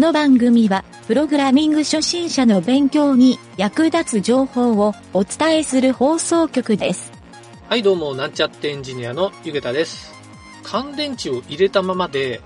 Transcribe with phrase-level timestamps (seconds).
[0.00, 7.12] この番組は、プログラミング初心者の勉強に役立つ情報をお伝えする放送局です。
[7.68, 10.14] はい、どうも、なんちゃってエンジニアのゆげたです。
[10.62, 12.40] 乾電池を入れたままで、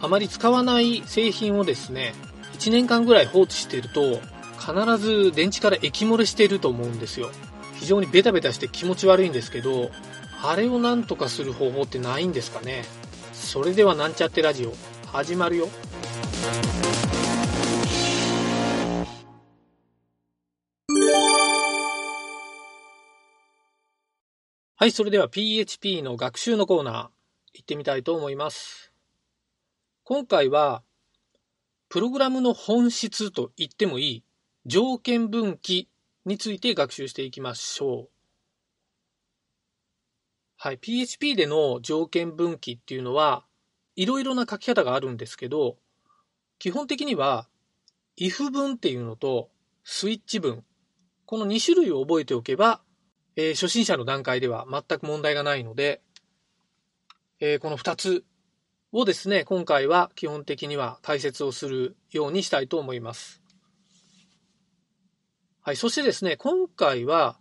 [0.00, 2.14] あまり使わない製品をですね、
[2.56, 4.20] 1年間ぐらい放置していると、
[4.60, 7.32] 必ず電池から液漏れしていると思うんですよ。
[7.74, 9.90] 非常にベタベタして気持ち悪いんですけど、
[10.44, 12.84] あれをなんとかする方法ってないんですかね。
[13.32, 14.74] それではなんちゃってラジオ、
[15.10, 15.68] 始まるよ。
[24.80, 27.10] はい、それでは PHP の学習のコーナー、行
[27.60, 28.94] ってみたいと思います。
[30.04, 30.82] 今回は、
[31.90, 34.24] プログラムの本質と言ってもいい
[34.64, 35.90] 条件分岐
[36.24, 38.08] について学習していきましょう。
[40.56, 43.44] はい、PHP での条件分岐っていうのは、
[43.96, 45.76] いろいろな書き方があるんですけど、
[46.58, 47.50] 基本的には、
[48.16, 49.50] if 文っていうのと
[49.84, 50.64] スイッチ文、
[51.26, 52.80] この2種類を覚えておけば、
[53.36, 56.00] えー初心者の段階では全く問題がないので、
[57.40, 58.24] えーこの2つ
[58.92, 63.40] をですね、今回は基本的には解説をするようにしたいと思います。
[65.62, 67.38] はい、そしてですね、今回は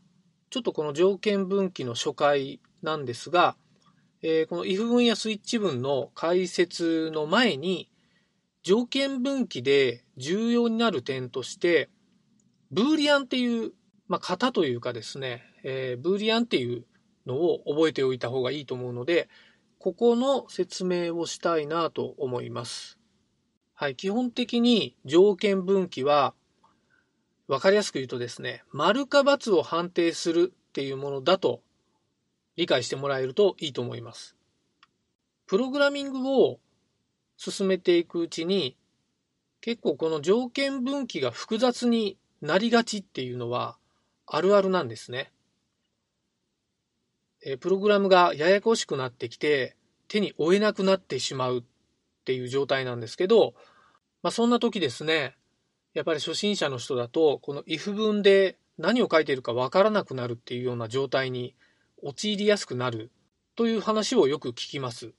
[0.52, 3.56] ちょっとこの条件分岐の初回なんですが、
[4.22, 7.90] えーこの if 文やスイッチ文の解説の前に、
[8.62, 11.90] 条件分岐で重要になる点として、
[12.72, 13.72] ブーリアンっていう、
[14.08, 16.86] まあ、型というかですね、えーブーリアンっていう
[17.26, 19.30] のを覚えておいた方がいいと思うので、
[19.78, 23.00] ここの説明をしたいなと思います。
[23.74, 26.34] はい、基本的に条件分岐は、
[27.48, 31.62] わかりやすく言うとですね、丸か×を判定するっていうものだと
[32.58, 34.36] 理解してもらえるといいと思います。
[35.48, 36.60] プログラミングを
[37.38, 38.76] 進めていくうちに、
[39.62, 43.78] 結構この条件分岐が複雑になりがちっていうのは
[44.28, 45.32] あるあるなんですね。
[47.46, 49.76] えプログラムがややこしくなってきて
[50.08, 51.64] 手に負えなくなってしまうっ
[52.26, 53.54] ていう状態なんですけど、
[54.22, 55.36] まあそんな時ですね、
[55.94, 61.56] やっぱり初心者の人だとこの if 文で何を書いているかわからなくなるっていうような状態に
[62.02, 63.12] 陥りやすくなる
[63.56, 65.14] という話をよく聞きます。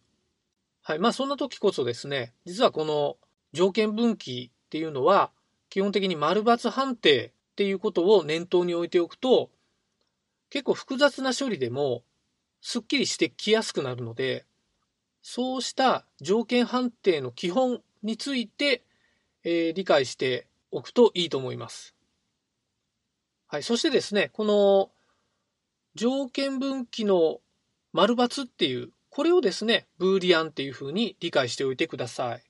[0.83, 0.99] はい。
[0.99, 3.17] まあそんな時こそですね、実はこの
[3.53, 5.31] 条件分岐っていうのは
[5.69, 9.51] 基本的に丸×判定っていうことを念頭に置いておくと
[10.49, 12.03] 結構複雑な処理でも
[12.61, 14.45] すっきりしてきやすくなるので
[15.23, 18.85] そうした条件判定の基本について、
[19.45, 21.95] えー理解しておくといいと思います。
[23.49, 23.63] はい。
[23.63, 24.91] そしてですね、この
[25.95, 27.41] 条件分岐の
[27.93, 32.45] 丸×っていう、これをですね、ブーリアンっていうふうに理解しておいてください。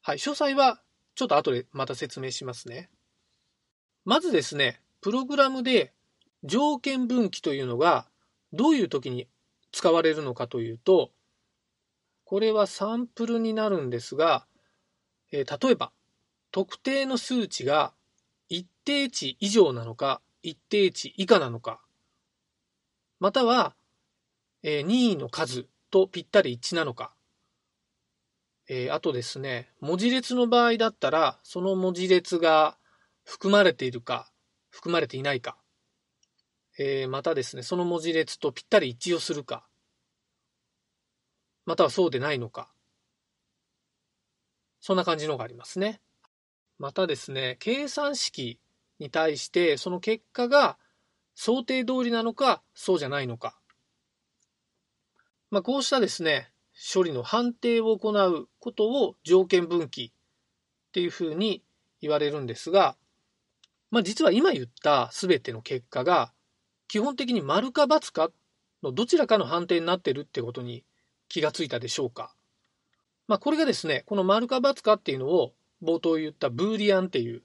[0.00, 0.18] はい。
[0.18, 0.80] 詳細は
[1.14, 2.88] ちょっと後でまた説明しますね。
[4.04, 5.92] まずですね、プログラムで
[6.44, 8.08] 条件分岐というのが
[8.52, 9.28] どういう時に
[9.72, 11.10] 使われるのかというと、
[12.24, 14.46] これはサンプルになるんですが、
[15.32, 15.92] えー例えば、
[16.50, 17.94] 特定の数値が
[18.48, 21.80] 一定値以上なのか、一定値以下なのか、
[23.20, 23.74] または、
[24.62, 27.14] えー任意の数とぴったり一致なのか、
[28.68, 32.76] えーあとですね、文字列の場合だったら、その文字列が
[33.24, 34.30] 含まれているか、
[34.70, 35.56] 含まれていないか、
[36.84, 39.64] えーまたですね、その文字列とぴったり一致をするか、
[41.64, 42.72] またはそうでないのか、
[44.80, 46.00] そんな感じのがありますね。
[46.80, 48.58] またですね、計算式
[48.98, 50.76] に対してその結果が
[51.36, 53.56] 想定通りなのか、そうじゃないのか。
[55.52, 56.50] まあ、こうしたですね、
[56.92, 60.12] 処理の判定を行うことを条件分岐
[60.88, 61.62] っていうふうに
[62.00, 62.96] 言われるんですが、
[63.92, 66.32] まあ、実は今言った全ての結果が
[66.92, 68.30] 基本的に丸か×か
[68.82, 70.84] のどちらかの判定になってるってことに
[71.30, 72.34] 気がついたでしょうか。
[73.26, 77.40] まあ、これがですね、この丸か×かっていうのを冒頭言ったブーリアンっていう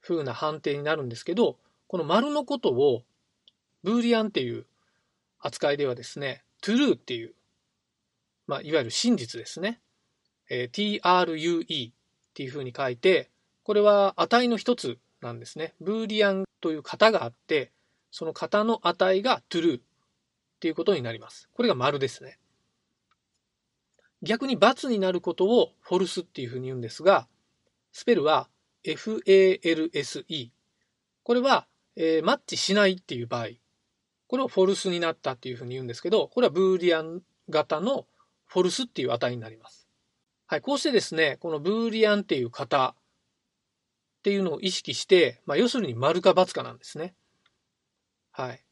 [0.00, 1.58] 風な判定になるんですけど、
[1.88, 3.02] この丸のことを
[3.82, 4.64] ブーリアンっていう
[5.38, 7.34] 扱いではですね、true っていう、
[8.46, 9.78] まあ、いわゆる真実ですね。
[10.48, 11.92] えー true っ
[12.32, 13.28] ていう風に書いて、
[13.62, 15.74] これは値の一つなんですね。
[15.82, 17.72] ブーリアンという型があって、
[18.12, 19.82] その型の値が true っ
[20.60, 21.48] ていうことになります。
[21.54, 22.38] これが丸ですね。
[24.22, 27.26] 逆に×になることを false っていうふうに言うんですが、
[27.90, 28.48] スペルは
[28.84, 30.50] false。
[31.24, 31.66] これは、
[31.96, 33.46] えーマッチしないっていう場合、
[34.28, 38.06] これを false になったっていうふうに言うんですけど、これはブーリアン型の
[38.48, 39.88] false っていう値になります。
[40.46, 47.14] はい、こうしてですね、このブーリアンっていう型っていうのを意識して、まあ、要するに丸か×かなんですね。
[48.32, 48.64] はい。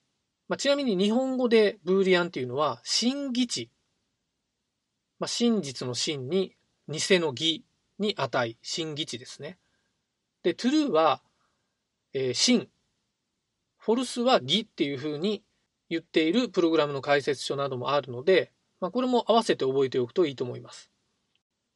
[0.49, 3.71] まあ、ちなみに日本語でブーリアンっていうのは、真偽値。
[5.19, 6.57] まあ、真実の真に、
[6.89, 7.65] 偽の偽
[7.99, 9.59] に値、真偽値ですね。
[10.43, 11.23] で、true は、
[12.15, 12.69] えー、真。
[13.77, 15.45] フォルスは偽っていうふうに
[15.89, 20.91] 言っているプログラムの解説書などもあるので、まあ、これも合わせて覚えておくといいと思います。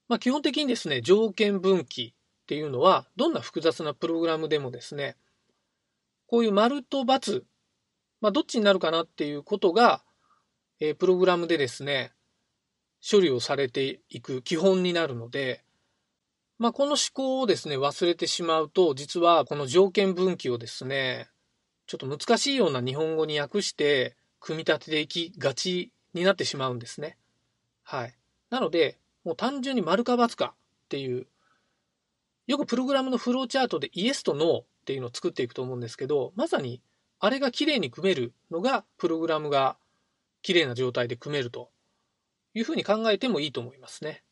[0.09, 5.17] まあ、基本的にですね、条件分岐っていうのは、どんな複雑なプログラムでもですね、
[6.27, 7.43] こういう丸と×、
[8.25, 10.03] まあ、どっちになるかなっていうことが、
[10.81, 12.13] えー、プログラムでですね、
[13.07, 15.63] 処理をされていく基本になるので、
[16.57, 21.29] まあ、この思考をですね、忘れてしまうと、実はこの条件分岐をですね、
[21.87, 27.19] ちょっと難しいような日本語に訳して、組み立てていきがちになってしまうんですね。
[27.83, 28.15] はい。
[28.49, 31.27] なので、もう単純に丸か×かっていう、
[32.47, 36.81] よくプログラムのフローチャートでイエスとノーっていうのを作っていくと思うんですけど、まさに
[37.25, 39.79] あれが綺麗に組めるのが、プログラムが
[40.43, 41.71] 綺麗な状態で組めると
[42.53, 44.23] いうふうに考えてもいいと思いますね。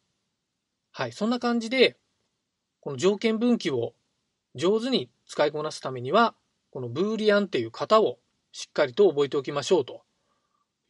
[0.90, 1.12] はい。
[1.12, 1.96] そんな感じで、
[2.80, 3.94] この条件分岐を
[4.54, 6.34] 上手に使いこなすためには、
[6.70, 8.18] このブーリアンっていう型を
[8.52, 10.02] しっかりと覚えておきましょうと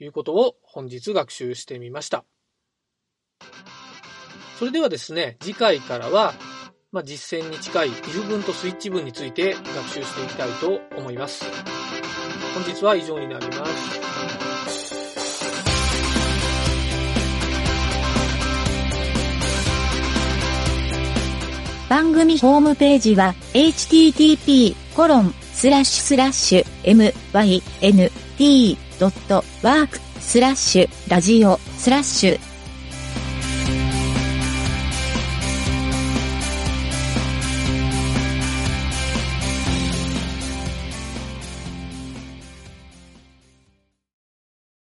[0.01, 2.25] いうことを本日学習してみました。
[4.59, 6.35] それではですね、次回からは、
[6.93, 11.43] まあ、実践に近い if 文とスイッチ文について学習していきたいと思います。
[12.55, 13.99] 本日は以上になります。
[21.89, 26.65] 番組ホームページは http コロンスラッシュスラッシュ
[28.39, 32.52] mynt.work スラッシュラジオスラッシュ